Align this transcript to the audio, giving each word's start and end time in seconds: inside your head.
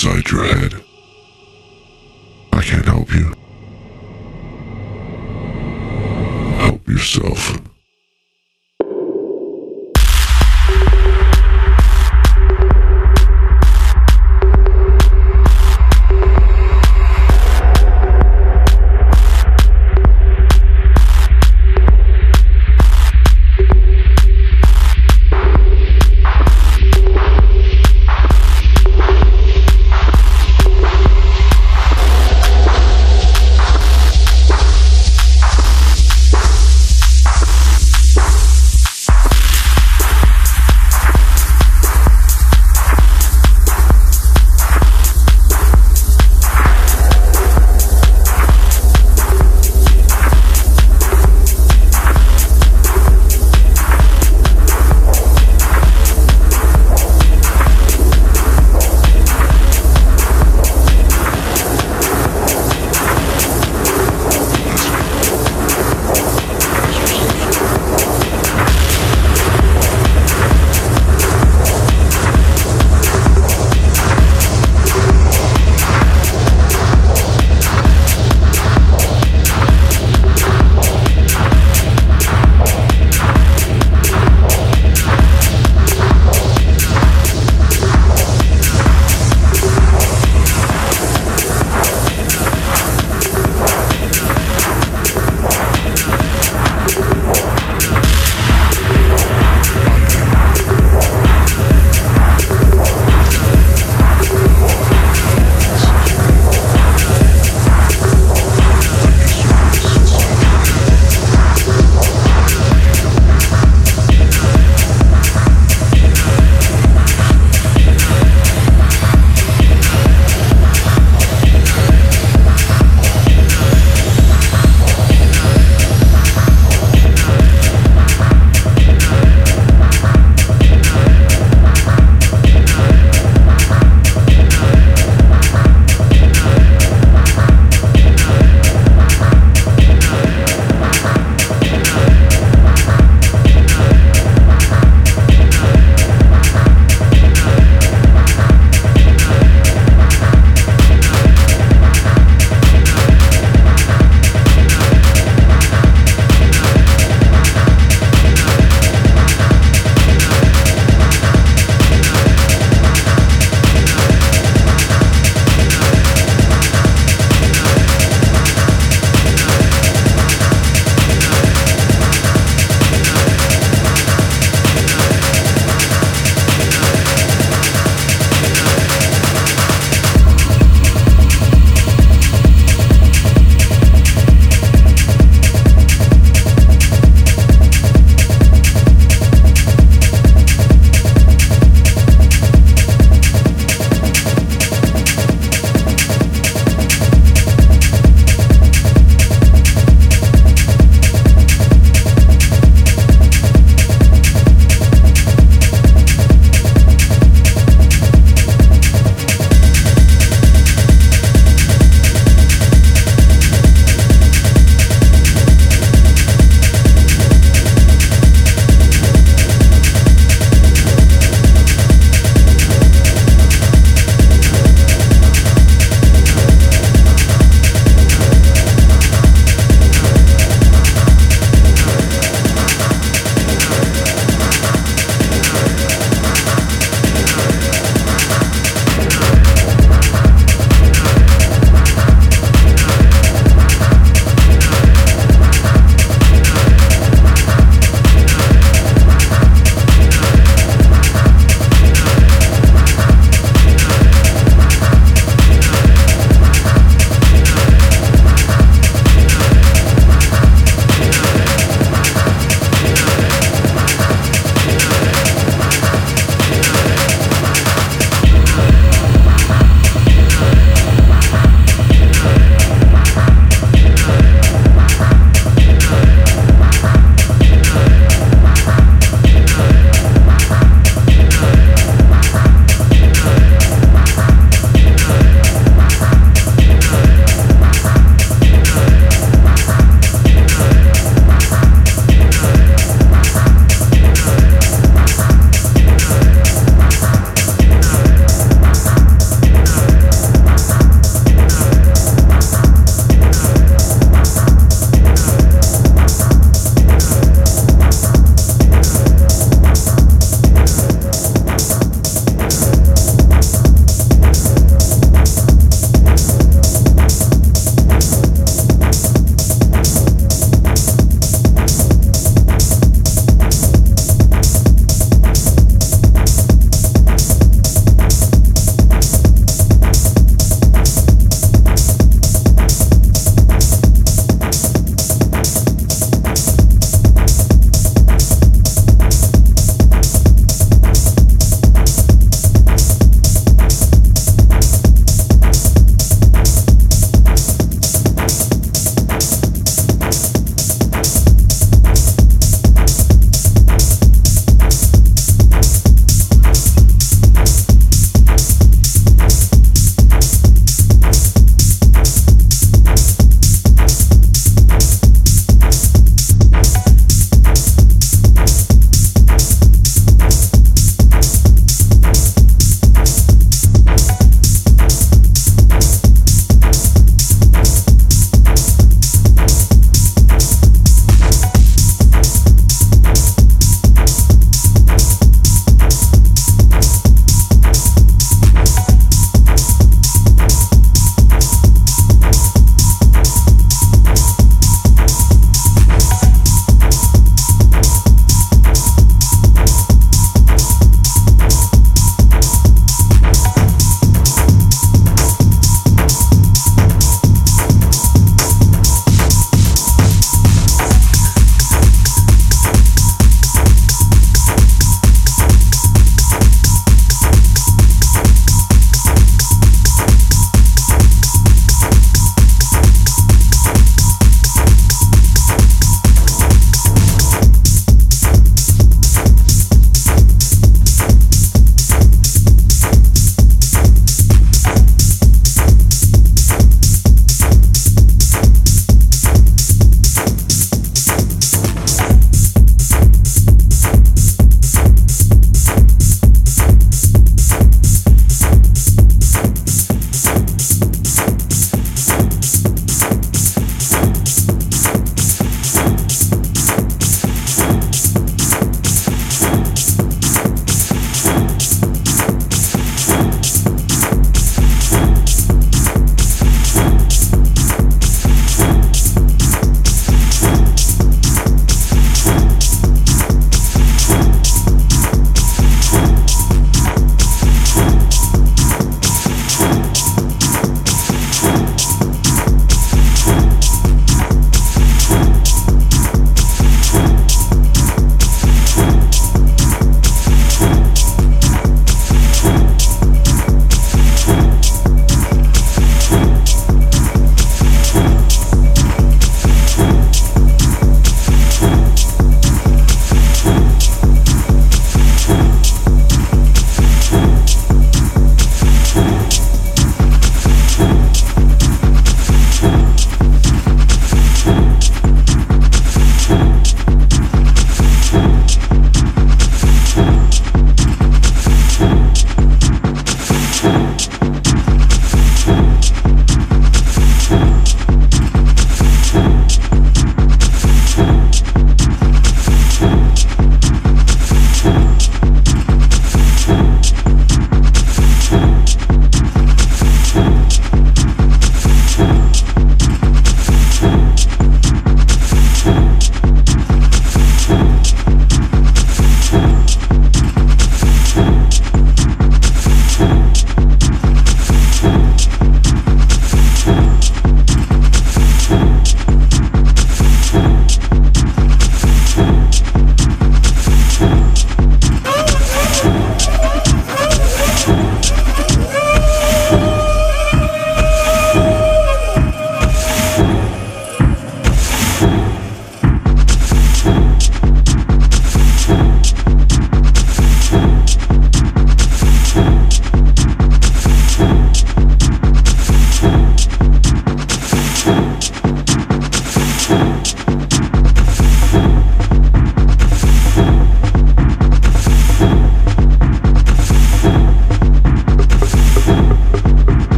inside 0.00 0.30
your 0.30 0.44
head. 0.44 0.87